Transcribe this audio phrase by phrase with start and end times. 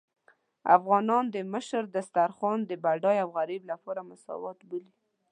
[0.77, 4.91] افغانان د مشر دسترخوان د بډای او غريب لپاره مساوات بولي.